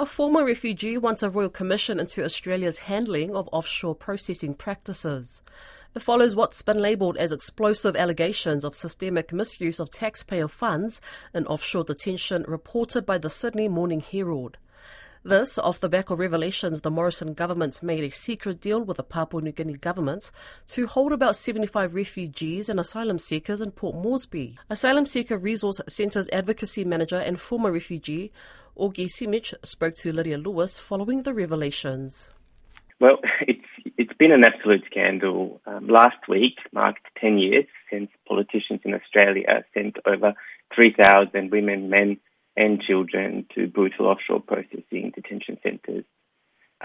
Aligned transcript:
A 0.00 0.06
former 0.06 0.46
refugee 0.46 0.96
wants 0.96 1.22
a 1.22 1.28
royal 1.28 1.50
commission 1.50 2.00
into 2.00 2.24
Australia's 2.24 2.78
handling 2.78 3.36
of 3.36 3.50
offshore 3.52 3.94
processing 3.94 4.54
practices. 4.54 5.42
It 5.94 6.00
follows 6.00 6.34
what's 6.34 6.62
been 6.62 6.78
labelled 6.78 7.18
as 7.18 7.32
explosive 7.32 7.94
allegations 7.94 8.64
of 8.64 8.74
systemic 8.74 9.30
misuse 9.30 9.78
of 9.78 9.90
taxpayer 9.90 10.48
funds 10.48 11.02
in 11.34 11.46
offshore 11.46 11.84
detention 11.84 12.46
reported 12.48 13.04
by 13.04 13.18
the 13.18 13.28
Sydney 13.28 13.68
Morning 13.68 14.00
Herald. 14.00 14.56
This 15.22 15.58
off 15.58 15.80
the 15.80 15.90
back 15.90 16.08
of 16.08 16.18
revelations 16.18 16.80
the 16.80 16.90
Morrison 16.90 17.34
government 17.34 17.82
made 17.82 18.02
a 18.02 18.10
secret 18.10 18.58
deal 18.58 18.82
with 18.82 18.96
the 18.96 19.02
Papua 19.02 19.42
New 19.42 19.52
Guinea 19.52 19.74
government 19.74 20.32
to 20.68 20.86
hold 20.86 21.12
about 21.12 21.36
75 21.36 21.94
refugees 21.94 22.70
and 22.70 22.80
asylum 22.80 23.18
seekers 23.18 23.60
in 23.60 23.72
Port 23.72 23.96
Moresby. 23.96 24.56
Asylum 24.70 25.04
Seeker 25.04 25.36
Resource 25.36 25.78
Centre's 25.88 26.30
advocacy 26.32 26.86
manager 26.86 27.18
and 27.18 27.38
former 27.38 27.70
refugee 27.70 28.32
Ogy 28.78 29.08
Simic 29.08 29.52
spoke 29.62 29.94
to 29.96 30.10
Lydia 30.10 30.38
Lewis 30.38 30.78
following 30.78 31.24
the 31.24 31.34
revelations. 31.34 32.30
Well, 32.98 33.18
it's 33.46 33.68
it's 33.98 34.14
been 34.14 34.32
an 34.32 34.42
absolute 34.42 34.84
scandal. 34.90 35.60
Um, 35.66 35.86
last 35.86 36.28
week 36.30 36.56
marked 36.72 37.06
10 37.20 37.36
years 37.36 37.66
since 37.90 38.08
politicians 38.26 38.80
in 38.84 38.94
Australia 38.94 39.66
sent 39.74 39.98
over 40.06 40.32
3,000 40.74 41.50
women, 41.50 41.90
men, 41.90 42.18
and 42.60 42.82
children 42.82 43.46
to 43.54 43.66
brutal 43.66 44.06
offshore 44.06 44.40
processing 44.40 45.12
detention 45.14 45.56
centres. 45.62 46.04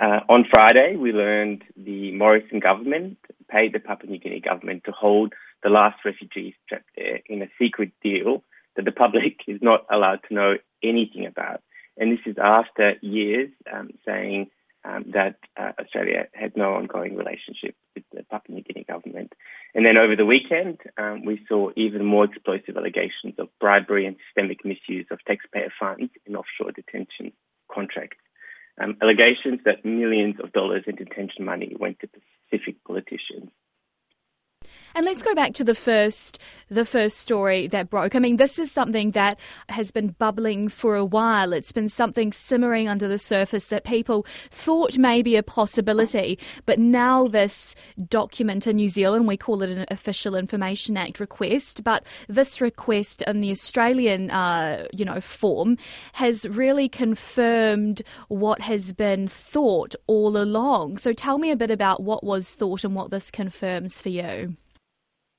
Uh, 0.02 0.22
on 0.30 0.46
Friday, 0.50 0.96
we 0.96 1.12
learned 1.12 1.64
the 1.76 2.14
Morrison 2.14 2.60
government 2.60 3.18
paid 3.50 3.74
the 3.74 3.80
Papua 3.80 4.10
New 4.10 4.20
Guinea 4.20 4.40
government 4.40 4.84
to 4.86 4.94
hold 4.94 5.34
the 5.64 5.70
last 5.70 5.98
refugees 6.06 6.54
trapped 6.70 6.90
there 6.96 7.20
in 7.28 7.42
a 7.42 7.50
secret 7.60 7.92
deal 8.02 8.42
that 8.78 8.86
the 8.86 8.92
public 8.94 9.42
is 9.48 9.60
not 9.62 9.86
allowed 9.92 10.22
to 10.30 10.34
know 10.34 10.54
anything 10.82 11.26
about. 11.26 11.62
And 11.98 12.10
this 12.10 12.26
is 12.26 12.38
after 12.42 12.94
years 13.02 13.50
um, 13.72 13.90
saying 14.06 14.52
um, 14.86 15.06
that 15.14 15.36
uh, 15.58 15.72
Australia 15.80 16.28
had 16.34 16.56
no 16.56 16.74
ongoing 16.76 17.18
relationship 17.18 17.76
with 17.96 18.06
the 18.14 18.24
Papua 18.24 18.56
New 18.56 18.64
Guinea 18.64 18.86
government. 18.86 19.34
And 19.74 19.86
then 19.86 19.98
over 19.98 20.16
the 20.16 20.26
weekend, 20.26 20.80
um, 20.98 21.26
we 21.26 21.44
saw 21.50 21.72
even 21.76 22.06
more 22.06 22.26
explosive 22.26 22.78
allegations 22.78 23.36
of 23.40 23.50
bribery 23.66 24.06
and 24.06 24.16
systemic 24.28 24.64
misuse 24.64 25.08
of 25.10 25.18
taxpayer 25.26 25.74
funds 25.80 26.12
in 26.28 26.36
offshore 26.36 26.72
detention 26.72 27.32
contracts. 27.72 28.22
Um, 28.80 28.96
allegations 29.02 29.62
that 29.66 29.84
millions 29.84 30.36
of 30.44 30.54
dollars 30.54 30.84
in 30.86 30.94
detention 30.96 31.46
money 31.46 31.76
went 31.80 32.00
to 32.02 32.08
Pacific 32.08 32.76
politicians. 32.86 33.50
And 34.96 35.06
let's 35.06 35.24
go 35.24 35.36
back 35.36 35.54
to 35.56 35.66
the 35.66 35.76
first 35.76 36.42
the 36.70 36.86
first 36.86 37.20
story 37.20 37.68
that 37.68 37.90
broke. 37.90 38.16
I 38.16 38.20
mean, 38.20 38.38
this 38.38 38.58
is 38.58 38.72
something 38.72 39.10
that 39.10 39.40
has 39.70 39.92
been 39.92 40.16
bubbling 40.18 40.70
for 40.70 40.96
a 40.96 41.04
while. 41.04 41.52
It's 41.52 41.74
been 41.74 41.90
something 41.90 42.32
simmering 42.32 42.88
under 42.88 43.08
the 43.08 43.20
surface 43.20 43.68
that 43.68 43.84
people 43.84 44.26
thought 44.50 44.98
may 44.98 45.22
be 45.22 45.36
a 45.36 45.44
possibility, 45.44 46.40
but 46.66 46.80
now 46.80 47.28
this 47.28 47.76
document 48.08 48.68
in 48.68 48.78
New 48.78 48.88
Zealand, 48.88 49.28
we 49.28 49.38
call 49.38 49.62
it 49.62 49.70
an 49.70 49.86
Official 49.92 50.34
Information 50.34 50.96
Act 50.96 51.20
request, 51.20 51.84
but 51.84 52.08
this 52.30 52.62
request 52.62 53.22
in 53.24 53.42
the 53.42 53.52
Australian, 53.52 54.32
uh, 54.32 54.88
you 54.94 55.06
know, 55.06 55.20
form 55.20 55.78
has 56.14 56.48
really 56.48 56.88
confirmed 56.90 58.02
what 58.30 58.62
has 58.62 58.94
been 58.94 59.28
thought 59.28 59.94
all 60.08 60.38
along. 60.38 60.98
So 60.98 61.12
tell 61.12 61.38
me 61.38 61.52
a 61.52 61.56
bit 61.58 61.70
about 61.70 62.02
what 62.02 62.24
was 62.24 62.54
thought 62.54 62.86
and 62.86 62.96
what 62.96 63.12
this 63.12 63.30
confirms 63.30 64.02
for 64.02 64.10
you. 64.10 64.56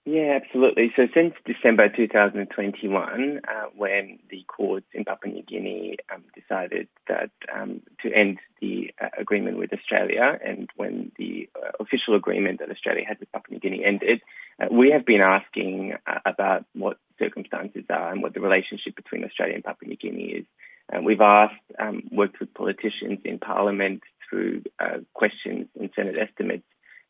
Yeah, 0.08 0.38
absolutely. 0.40 0.92
So 0.94 1.08
since 1.12 1.34
December 1.44 1.88
2021, 1.88 3.40
uh, 3.42 3.50
when 3.76 4.20
the 4.30 4.44
courts 4.46 4.86
in 4.94 5.04
Papua 5.04 5.34
New 5.34 5.42
Guinea 5.42 5.96
um, 6.14 6.22
decided 6.32 6.86
that 7.08 7.32
um, 7.52 7.82
to 8.04 8.12
end 8.12 8.38
the 8.60 8.94
uh, 9.02 9.08
agreement 9.18 9.58
with 9.58 9.72
Australia, 9.72 10.38
and 10.44 10.70
when 10.76 11.10
the 11.18 11.48
uh, 11.56 11.72
official 11.80 12.14
agreement 12.14 12.60
that 12.60 12.70
Australia 12.70 13.02
had 13.06 13.18
with 13.18 13.32
Papua 13.32 13.54
New 13.54 13.58
Guinea 13.58 13.84
ended, 13.84 14.20
uh, 14.62 14.66
we 14.70 14.92
have 14.92 15.04
been 15.04 15.22
asking 15.22 15.94
uh, 16.06 16.20
about 16.24 16.66
what 16.72 16.98
circumstances 17.18 17.82
are 17.90 18.12
and 18.12 18.22
what 18.22 18.32
the 18.32 18.40
relationship 18.40 18.94
between 18.94 19.24
Australia 19.24 19.56
and 19.56 19.64
Papua 19.64 19.88
New 19.88 19.96
Guinea 19.96 20.34
is. 20.38 20.44
And 20.88 21.04
we've 21.04 21.20
asked, 21.20 21.54
um, 21.80 22.04
worked 22.12 22.38
with 22.38 22.54
politicians 22.54 23.18
in 23.24 23.40
Parliament 23.40 24.02
through 24.30 24.62
uh, 24.78 24.98
questions 25.14 25.66
and 25.76 25.90
Senate 25.96 26.14
estimates 26.16 26.62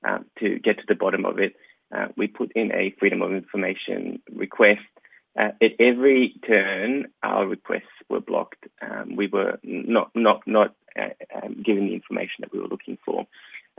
um, 0.03 0.25
to 0.38 0.59
get 0.60 0.78
to 0.78 0.84
the 0.88 0.94
bottom 0.94 1.26
of 1.26 1.38
it 1.38 1.56
uh, 1.94 2.06
we 2.16 2.26
put 2.26 2.52
in 2.54 2.72
a 2.72 2.94
freedom 2.98 3.22
of 3.22 3.32
information 3.32 4.22
request. 4.32 4.80
Uh, 5.38 5.50
at 5.60 5.72
every 5.78 6.34
turn, 6.47 7.06
our 7.22 7.47
requests 7.47 7.82
were 8.08 8.20
blocked. 8.20 8.64
Um, 8.80 9.16
we 9.16 9.26
were 9.26 9.58
not 9.62 10.10
not 10.14 10.42
not 10.47 10.74
uh, 10.98 11.10
um, 11.42 11.62
given 11.62 11.86
the 11.86 11.94
information 11.94 12.36
that 12.41 12.52
we 12.52 12.60
were 12.60 12.69
looking 12.69 12.98
for. 13.04 13.26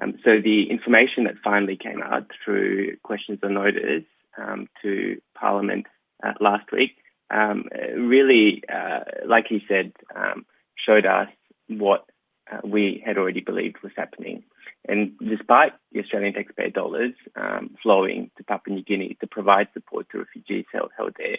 Um, 0.01 0.13
so 0.23 0.39
the 0.43 0.69
information 0.69 1.23
that 1.23 1.35
finally 1.43 1.75
came 1.75 2.03
out 2.03 2.29
through 2.45 2.97
questions 2.97 3.39
or 3.41 3.49
notice 3.49 4.03
um, 4.37 4.67
to 4.83 5.19
Parliament 5.33 5.87
uh, 6.23 6.33
last 6.39 6.71
week 6.71 6.91
um, 7.29 7.65
really, 7.95 8.63
uh, 8.73 8.99
like 9.25 9.45
he 9.49 9.61
said, 9.67 9.91
um, 10.15 10.45
showed 10.75 11.05
us 11.05 11.27
what 11.67 12.05
uh, 12.51 12.59
we 12.63 13.03
had 13.05 13.17
already 13.17 13.41
believed 13.41 13.77
was 13.83 13.91
happening. 13.95 14.43
And 14.87 15.11
despite 15.19 15.73
the 15.91 15.99
Australian 15.99 16.33
taxpayer 16.33 16.69
dollars 16.69 17.13
um, 17.35 17.75
flowing 17.83 18.31
to 18.37 18.43
Papua 18.43 18.75
New 18.75 18.83
Guinea 18.83 19.17
to 19.19 19.27
provide 19.27 19.67
support 19.73 20.07
to 20.11 20.19
refugees 20.19 20.65
held, 20.71 20.91
held 20.97 21.13
there, 21.17 21.37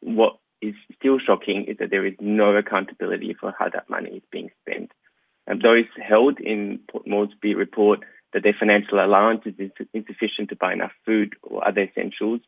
what 0.00 0.38
is 0.62 0.74
still 0.98 1.18
shocking 1.18 1.66
is 1.68 1.76
that 1.78 1.90
there 1.90 2.06
is 2.06 2.14
no 2.20 2.56
accountability 2.56 3.36
for 3.38 3.54
how 3.58 3.68
that 3.68 3.90
money 3.90 4.10
is 4.10 4.22
being 4.30 4.50
spent. 4.62 4.92
And 5.46 5.60
those 5.60 5.84
held 6.02 6.40
in 6.40 6.80
Port 6.90 7.06
Moresby 7.06 7.54
report 7.54 8.00
that 8.32 8.42
their 8.42 8.56
financial 8.58 8.98
allowance 8.98 9.42
is 9.44 9.70
insufficient 9.92 10.48
to 10.48 10.56
buy 10.56 10.72
enough 10.72 10.92
food 11.04 11.36
or 11.42 11.66
other 11.66 11.82
essentials. 11.82 12.40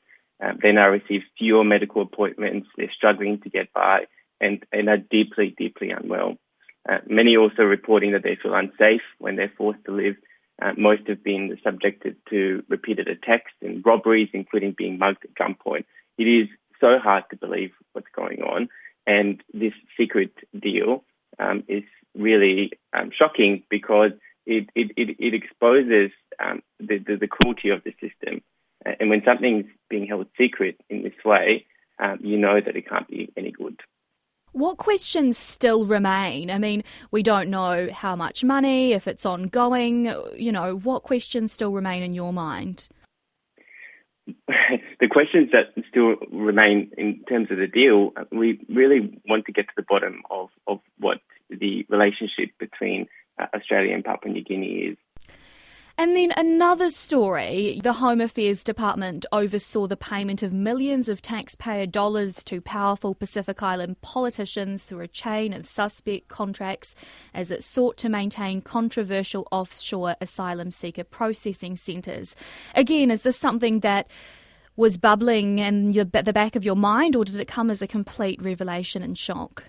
Um, 0.43 0.59
they 0.63 0.73
now 0.73 0.89
receive 0.89 1.23
fewer 1.37 1.65
medical 1.65 2.03
appointments. 2.03 2.69
They're 2.77 2.91
struggling 2.95 3.41
to 3.43 3.51
get 3.51 3.73
by 3.73 4.07
and, 4.41 4.65
and 4.73 4.89
are 4.89 4.97
deeply, 4.99 5.55
deeply 5.57 5.91
unwell. 5.91 6.37
Uh, 6.89 6.99
many 7.07 7.37
also 7.37 7.63
reporting 7.63 8.13
that 8.13 8.23
they 8.23 8.39
feel 8.43 8.55
unsafe 8.55 9.03
when 9.19 9.37
they're 9.37 9.53
forced 9.57 9.85
to 9.85 9.93
live 9.93 10.17
uh, 10.61 10.73
most 10.77 11.09
have 11.09 11.23
been 11.23 11.57
subjected 11.63 12.17
to 12.31 12.63
repeated 12.69 13.09
attacks 13.09 13.53
and 13.63 13.85
robberies, 13.85 14.29
including 14.33 14.75
being 14.77 14.99
mugged 14.99 15.25
at 15.25 15.35
gunpoint. 15.35 15.85
It 16.17 16.25
is 16.25 16.49
so 16.81 16.99
hard 16.99 17.25
to 17.31 17.37
believe 17.37 17.71
what's 17.93 18.09
going 18.15 18.43
on. 18.43 18.69
And 19.07 19.43
this 19.55 19.73
secret 19.97 20.33
deal 20.59 21.05
um, 21.39 21.65
is 21.69 21.85
really 22.15 22.73
um, 22.93 23.11
shocking 23.17 23.63
because 23.71 24.13
it, 24.47 24.69
it, 24.75 24.93
it, 24.97 25.17
it 25.19 25.35
exposes 25.35 26.11
um, 26.43 26.63
the, 26.79 26.99
the, 26.99 27.17
the, 27.17 27.29
cruelty 27.29 27.71
of 27.71 27.83
the 27.85 27.93
system. 27.93 28.43
And 28.85 29.11
when 29.11 29.23
something's 29.25 29.67
being 29.89 30.07
held 30.07 30.27
secret 30.37 30.81
in 30.89 31.03
this 31.03 31.13
way, 31.25 31.67
um, 31.99 32.19
you 32.23 32.39
know 32.39 32.61
that 32.61 32.77
it 32.77 32.89
can't 32.89 33.09
be 33.09 33.33
any 33.37 33.51
good. 33.51 33.81
What 34.53 34.79
questions 34.79 35.37
still 35.37 35.85
remain? 35.85 36.51
I 36.51 36.59
mean, 36.59 36.83
we 37.11 37.23
don't 37.23 37.51
know 37.51 37.89
how 37.93 38.17
much 38.17 38.45
money, 38.45 38.93
if 38.93 39.07
it's 39.07 39.27
ongoing, 39.27 40.13
you 40.37 40.53
know, 40.53 40.77
what 40.77 41.03
questions 41.03 41.53
still 41.53 41.73
remain 41.73 42.03
in 42.03 42.13
your 42.13 42.33
mind? 42.33 42.89
the 45.01 45.09
questions 45.11 45.51
that 45.53 45.83
still 45.89 46.17
remain 46.31 46.91
in 46.99 47.23
terms 47.29 47.49
of 47.51 47.59
the 47.59 47.67
deal, 47.67 48.13
we 48.31 48.61
really 48.69 49.21
want 49.29 49.47
to 49.47 49.53
get 49.53 49.67
to 49.67 49.73
the 49.77 49.85
bottom 49.89 50.23
of, 50.31 50.49
of 50.67 50.81
what 50.99 51.19
the 51.51 51.87
relationship 51.89 52.51
between 52.59 53.07
uh, 53.39 53.47
Australia 53.55 53.95
and 53.95 54.05
Papua 54.05 54.33
New 54.33 54.45
Guinea 54.45 54.91
is. 54.91 54.97
And 56.01 56.17
then 56.17 56.31
another 56.37 56.91
story 56.91 57.81
the 57.83 57.95
Home 57.95 58.21
Affairs 58.21 58.63
Department 58.63 59.27
oversaw 59.33 59.89
the 59.89 59.97
payment 59.97 60.45
of 60.45 60.53
millions 60.53 61.09
of 61.09 61.21
taxpayer 61.21 61.87
dollars 61.87 62.45
to 62.45 62.61
powerful 62.61 63.17
Pacific 63.17 63.65
Island 63.65 64.01
politicians 64.01 64.85
through 64.85 65.01
a 65.01 65.09
chain 65.09 65.53
of 65.53 65.67
suspect 65.67 66.29
contracts 66.29 66.95
as 67.35 67.51
it 67.51 67.65
sought 67.65 67.97
to 67.97 68.09
maintain 68.09 68.63
controversial 68.63 69.49
offshore 69.51 70.15
asylum 70.21 70.71
seeker 70.71 71.03
processing 71.03 71.75
centres. 71.75 72.37
Again, 72.77 73.11
is 73.11 73.25
this 73.25 73.37
something 73.37 73.81
that 73.81 74.09
was 74.77 74.97
bubbling 74.99 75.59
in 75.59 75.93
your, 75.93 76.05
the 76.05 76.33
back 76.33 76.55
of 76.55 76.65
your 76.65 76.77
mind, 76.77 77.17
or 77.17 77.25
did 77.25 77.41
it 77.41 77.49
come 77.49 77.71
as 77.71 77.83
a 77.83 77.89
complete 77.89 78.41
revelation 78.41 79.03
and 79.03 79.19
shock? 79.19 79.65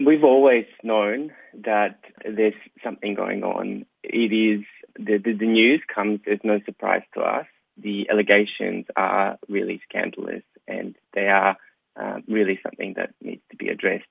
We've 0.00 0.24
always 0.24 0.64
known 0.82 1.30
that 1.52 1.98
there's 2.24 2.54
something 2.82 3.14
going 3.14 3.42
on. 3.42 3.84
It 4.02 4.32
is 4.32 4.64
the, 4.98 5.18
the, 5.18 5.32
the 5.32 5.46
news 5.46 5.82
comes 5.92 6.20
as 6.30 6.38
no 6.44 6.60
surprise 6.64 7.02
to 7.14 7.20
us. 7.20 7.46
The 7.76 8.08
allegations 8.10 8.86
are 8.96 9.38
really 9.48 9.80
scandalous 9.88 10.42
and 10.66 10.96
they 11.14 11.28
are 11.28 11.56
uh, 11.98 12.18
really 12.28 12.60
something 12.62 12.94
that 12.96 13.10
needs 13.22 13.42
to 13.50 13.56
be 13.56 13.68
addressed. 13.68 14.04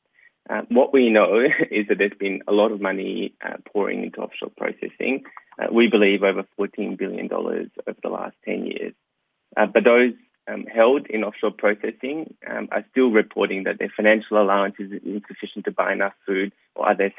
Uh, 0.50 0.62
what 0.69 0.94
we 0.94 1.10
know 1.10 1.39
is 1.72 1.88
that 1.89 1.98
there's 1.98 2.12
been 2.19 2.42
a 2.48 2.54
lot 2.54 2.72
of 2.72 2.81
money 2.81 3.34
uh, 3.45 3.57
pouring 3.72 4.04
into 4.04 4.19
offshore 4.19 4.51
processing. 4.56 5.24
Uh, 5.60 5.68
we 5.72 5.88
believe 5.88 6.24
over 6.24 6.45
$14 6.60 6.98
billion 6.98 7.31
over 7.31 7.69
the 8.01 8.10
last 8.10 8.36
10 8.45 8.66
years. 8.66 8.94
Uh, 9.56 9.66
but 9.66 9.83
those 9.83 10.13
um, 10.48 10.66
held 10.66 11.07
in 11.07 11.24
offshore 11.24 11.51
processing 11.51 12.33
um, 12.50 12.69
are 12.72 12.86
still 12.92 13.12
reporting 13.12 13.63
that 13.63 13.80
their 13.80 13.92
financial 13.95 14.42
allowance 14.42 14.75
is 14.80 14.92
insufficient 15.06 15.66
to 15.66 15.72
buy 15.72 15.92
enough 15.92 16.13
food 16.25 16.54
or 16.75 16.90
other 16.90 17.12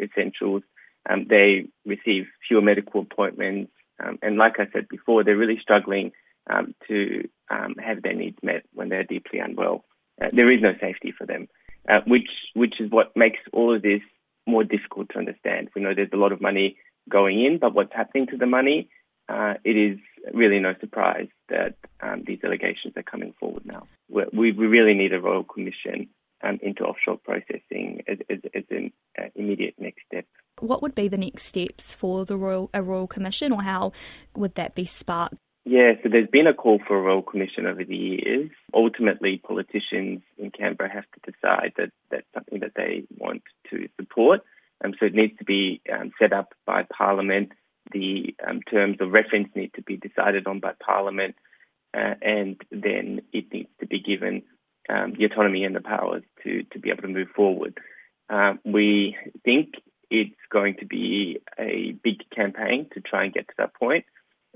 essentials. 0.00 0.62
Um, 1.08 1.26
they 1.28 1.66
receive 1.84 2.26
fewer 2.46 2.62
medical 2.62 3.02
appointments. 3.02 3.72
Um, 4.04 4.18
and 4.22 4.36
like 4.36 4.58
I 4.58 4.66
said 4.72 4.88
before, 4.88 5.22
they're 5.22 5.36
really 5.36 5.58
struggling 5.60 6.12
um, 6.48 6.74
to 6.88 7.28
um, 7.50 7.74
have 7.84 8.02
their 8.02 8.14
needs 8.14 8.38
met 8.42 8.64
when 8.72 8.88
they're 8.88 9.04
deeply 9.04 9.38
unwell. 9.38 9.84
Uh, 10.20 10.28
there 10.32 10.50
is 10.50 10.62
no 10.62 10.72
safety 10.80 11.12
for 11.16 11.26
them, 11.26 11.48
uh, 11.88 12.00
which, 12.06 12.28
which 12.54 12.80
is 12.80 12.90
what 12.90 13.16
makes 13.16 13.40
all 13.52 13.74
of 13.74 13.82
this 13.82 14.00
more 14.46 14.64
difficult 14.64 15.08
to 15.10 15.18
understand. 15.18 15.70
We 15.74 15.82
know 15.82 15.94
there's 15.94 16.10
a 16.12 16.18
lot 16.18 16.32
of 16.32 16.40
money 16.40 16.76
going 17.08 17.44
in, 17.44 17.58
but 17.58 17.74
what's 17.74 17.94
happening 17.94 18.26
to 18.28 18.36
the 18.36 18.46
money, 18.46 18.88
uh, 19.28 19.54
it 19.64 19.76
is 19.76 19.98
really 20.32 20.58
no 20.58 20.74
surprise 20.80 21.28
that 21.48 21.76
um, 22.00 22.24
these 22.26 22.40
allegations 22.44 22.94
are 22.96 23.02
coming 23.02 23.34
forward 23.38 23.64
now. 23.64 23.86
We, 24.08 24.52
we 24.52 24.66
really 24.66 24.94
need 24.94 25.12
a 25.12 25.20
royal 25.20 25.44
commission 25.44 26.08
um, 26.42 26.58
into 26.62 26.84
offshore 26.84 27.18
processing 27.18 28.02
as, 28.08 28.18
as, 28.28 28.38
as 28.54 28.64
an 28.70 28.92
uh, 29.18 29.28
immediate 29.34 29.74
next 29.78 30.02
step. 30.06 30.26
What 30.60 30.82
would 30.82 30.94
be 30.94 31.08
the 31.08 31.18
next 31.18 31.44
steps 31.44 31.94
for 31.94 32.24
the 32.24 32.36
royal 32.36 32.70
a 32.72 32.82
royal 32.82 33.06
commission, 33.06 33.52
or 33.52 33.62
how 33.62 33.92
would 34.36 34.54
that 34.54 34.74
be 34.74 34.84
sparked? 34.84 35.36
Yeah, 35.66 35.92
so 36.02 36.10
there's 36.10 36.28
been 36.28 36.46
a 36.46 36.52
call 36.52 36.78
for 36.86 36.98
a 36.98 37.00
royal 37.00 37.22
commission 37.22 37.66
over 37.66 37.84
the 37.84 37.96
years. 37.96 38.50
Ultimately, 38.74 39.38
politicians 39.38 40.20
in 40.36 40.50
Canberra 40.50 40.92
have 40.92 41.04
to 41.14 41.32
decide 41.32 41.72
that 41.78 41.90
that's 42.10 42.26
something 42.34 42.60
that 42.60 42.72
they 42.76 43.04
want 43.16 43.42
to 43.70 43.88
support. 43.98 44.42
Um, 44.84 44.92
so 45.00 45.06
it 45.06 45.14
needs 45.14 45.38
to 45.38 45.44
be 45.44 45.80
um, 45.90 46.10
set 46.20 46.34
up 46.34 46.52
by 46.66 46.84
Parliament 46.96 47.52
the 47.92 48.34
um, 48.46 48.60
terms 48.62 48.98
of 49.00 49.12
reference 49.12 49.48
need 49.54 49.72
to 49.74 49.82
be 49.82 49.96
decided 49.96 50.46
on 50.46 50.60
by 50.60 50.72
Parliament, 50.84 51.36
uh, 51.92 52.14
and 52.22 52.60
then 52.70 53.22
it 53.32 53.52
needs 53.52 53.68
to 53.80 53.86
be 53.86 54.00
given 54.00 54.42
um, 54.88 55.14
the 55.18 55.24
autonomy 55.24 55.64
and 55.64 55.74
the 55.74 55.80
powers 55.80 56.22
to, 56.42 56.62
to 56.72 56.78
be 56.78 56.90
able 56.90 57.02
to 57.02 57.08
move 57.08 57.28
forward. 57.34 57.78
Uh, 58.28 58.54
we 58.64 59.16
think 59.44 59.74
it's 60.10 60.34
going 60.50 60.76
to 60.76 60.86
be 60.86 61.40
a 61.58 61.92
big 62.02 62.28
campaign 62.34 62.88
to 62.94 63.00
try 63.00 63.24
and 63.24 63.34
get 63.34 63.48
to 63.48 63.54
that 63.58 63.74
point. 63.74 64.04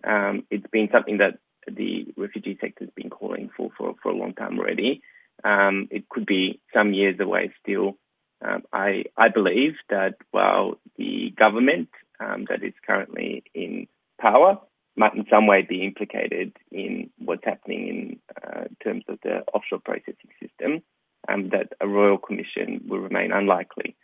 Um, 0.04 0.44
it's 0.50 0.66
been 0.70 0.88
something 0.92 1.18
that 1.18 1.38
the 1.66 2.06
refugee 2.16 2.56
sector 2.60 2.84
has 2.84 2.94
been 2.94 3.10
calling 3.10 3.50
for, 3.56 3.70
for 3.76 3.94
for 4.02 4.10
a 4.10 4.16
long 4.16 4.34
time 4.34 4.58
already. 4.58 5.02
Um, 5.44 5.88
it 5.90 6.08
could 6.08 6.26
be 6.26 6.60
some 6.72 6.94
years 6.94 7.18
away 7.20 7.52
still. 7.62 7.98
Um, 8.40 8.62
I 8.72 9.04
I 9.16 9.28
believe 9.28 9.74
that 9.90 10.14
while 10.30 10.78
the 10.96 11.34
government 11.36 11.88
um, 12.20 12.46
that 12.48 12.62
is 12.62 12.74
currently 12.86 13.44
in 13.54 13.86
power 14.20 14.58
might 14.98 15.14
in 15.14 15.24
some 15.30 15.46
way 15.46 15.62
be 15.62 15.84
implicated 15.84 16.52
in 16.70 17.10
what's 17.18 17.44
happening 17.44 17.88
in 17.88 18.18
uh, 18.42 18.64
terms 18.82 19.04
of 19.08 19.18
the 19.22 19.44
offshore 19.54 19.80
processing 19.84 20.30
system, 20.40 20.82
um, 21.28 21.50
that 21.50 21.72
a 21.80 21.88
royal 21.88 22.18
commission 22.18 22.84
will 22.88 22.98
remain 22.98 23.32
unlikely. 23.32 23.96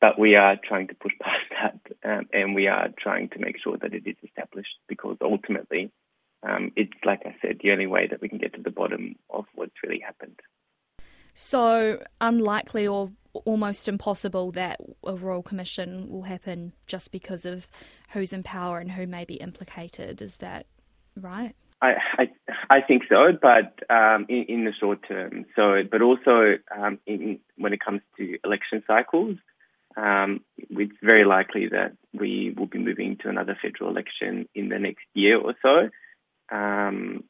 But 0.00 0.18
we 0.18 0.34
are 0.34 0.56
trying 0.62 0.88
to 0.88 0.94
push 0.94 1.12
past 1.22 1.44
that 1.50 2.10
um, 2.18 2.28
and 2.32 2.54
we 2.54 2.68
are 2.68 2.88
trying 2.98 3.28
to 3.30 3.38
make 3.38 3.56
sure 3.62 3.76
that 3.78 3.94
it 3.94 4.06
is 4.06 4.16
established 4.24 4.76
because 4.88 5.16
ultimately 5.20 5.90
um, 6.42 6.72
it's, 6.76 6.92
like 7.04 7.22
I 7.26 7.34
said, 7.42 7.58
the 7.62 7.72
only 7.72 7.86
way 7.86 8.06
that 8.06 8.20
we 8.20 8.28
can 8.28 8.38
get 8.38 8.54
to 8.54 8.62
the 8.62 8.70
bottom 8.70 9.16
of 9.28 9.44
what's 9.54 9.74
really 9.84 10.00
happened. 10.00 10.40
So, 11.34 12.02
unlikely 12.20 12.86
or 12.86 13.10
almost 13.32 13.88
impossible 13.88 14.50
that 14.52 14.80
a 15.04 15.14
royal 15.14 15.42
commission 15.42 16.08
will 16.08 16.22
happen 16.22 16.72
just 16.86 17.12
because 17.12 17.44
of 17.44 17.68
who's 18.10 18.32
in 18.32 18.42
power 18.42 18.78
and 18.78 18.92
who 18.92 19.06
may 19.06 19.24
be 19.24 19.34
implicated. 19.34 20.20
Is 20.20 20.38
that 20.38 20.66
right? 21.16 21.54
I 21.82 21.94
I, 22.18 22.28
I 22.70 22.80
think 22.80 23.02
so, 23.08 23.28
but 23.40 23.82
um, 23.88 24.26
in, 24.28 24.44
in, 24.48 24.64
the 24.64 24.72
short 24.78 25.00
term. 25.06 25.46
So, 25.56 25.82
but 25.90 26.02
also 26.02 26.56
um, 26.76 26.98
in, 27.06 27.40
when 27.56 27.72
it 27.72 27.80
comes 27.80 28.00
to 28.18 28.38
election 28.44 28.82
cycles, 28.86 29.36
um, 29.96 30.40
it's 30.56 30.92
very 31.02 31.24
likely 31.24 31.68
that 31.68 31.96
we 32.12 32.54
will 32.56 32.66
be 32.66 32.78
moving 32.78 33.16
to 33.22 33.28
another 33.28 33.56
federal 33.60 33.90
election 33.90 34.48
in 34.54 34.68
the 34.68 34.78
next 34.78 35.04
year 35.14 35.38
or 35.38 35.54
so. 35.62 35.88
Um, 36.54 37.24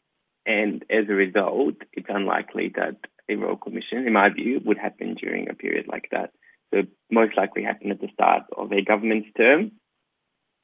and 0.46 0.84
as 0.90 1.08
a 1.08 1.14
result, 1.14 1.76
it's 1.92 2.08
unlikely 2.08 2.72
that 2.76 2.96
a 3.30 3.36
royal 3.36 3.56
commission, 3.56 4.06
in 4.06 4.12
my 4.12 4.28
view, 4.28 4.60
would 4.64 4.78
happen 4.78 5.14
during 5.14 5.48
a 5.48 5.54
period 5.54 5.86
like 5.88 6.08
that. 6.10 6.32
So 6.72 6.82
most 7.10 7.36
likely 7.36 7.62
happen 7.62 7.90
at 7.90 8.00
the 8.00 8.08
start 8.12 8.44
of 8.56 8.72
a 8.72 8.82
government's 8.82 9.28
term 9.36 9.72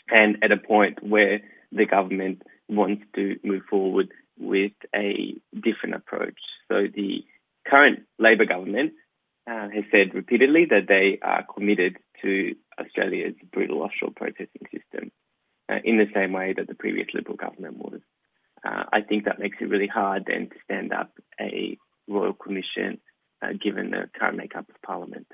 and 0.08 0.36
at 0.42 0.52
a 0.52 0.56
point 0.56 1.02
where 1.02 1.40
the 1.72 1.86
government 1.86 2.42
wants 2.68 3.02
to 3.14 3.36
move 3.42 3.62
forward 3.68 4.08
with 4.38 4.72
a 4.94 5.34
different 5.54 5.94
approach. 5.94 6.38
So 6.68 6.86
the 6.94 7.24
current 7.68 8.00
Labor 8.18 8.44
government 8.44 8.92
uh, 9.50 9.68
has 9.68 9.84
said 9.90 10.14
repeatedly 10.14 10.66
that 10.70 10.86
they 10.88 11.18
are 11.22 11.44
committed 11.54 11.96
to 12.22 12.54
Australia's 12.78 13.34
brutal 13.52 13.82
offshore 13.82 14.10
processing 14.14 14.66
system 14.72 15.10
uh, 15.70 15.78
in 15.84 15.98
the 15.98 16.06
same 16.14 16.32
way 16.32 16.54
that 16.56 16.66
the 16.68 16.74
previous 16.74 17.08
Liberal 17.14 17.36
government 17.36 17.78
was. 17.78 18.00
Uh, 18.64 18.84
I 18.92 19.00
think 19.02 19.24
that 19.24 19.38
makes 19.38 19.58
it 19.60 19.68
really 19.68 19.86
hard 19.86 20.24
then 20.26 20.48
to 20.48 20.56
stand 20.64 20.92
up 20.92 21.12
a 21.40 21.78
royal 22.08 22.32
commission 22.32 23.00
uh, 23.42 23.52
given 23.62 23.90
the 23.90 24.08
current 24.18 24.36
makeup 24.36 24.68
of 24.68 24.80
parliament. 24.82 25.26